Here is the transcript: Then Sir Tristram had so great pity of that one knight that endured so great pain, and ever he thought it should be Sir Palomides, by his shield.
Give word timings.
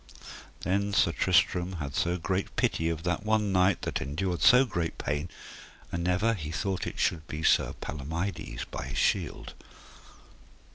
Then 0.61 0.93
Sir 0.95 1.11
Tristram 1.11 1.73
had 1.73 1.93
so 1.93 2.17
great 2.17 2.55
pity 2.55 2.89
of 2.89 3.03
that 3.03 3.23
one 3.23 3.51
knight 3.51 3.83
that 3.83 4.01
endured 4.01 4.41
so 4.41 4.65
great 4.65 4.97
pain, 4.97 5.29
and 5.91 6.07
ever 6.07 6.33
he 6.33 6.49
thought 6.49 6.87
it 6.87 6.97
should 6.97 7.27
be 7.27 7.43
Sir 7.43 7.73
Palomides, 7.81 8.65
by 8.71 8.85
his 8.87 8.97
shield. 8.97 9.53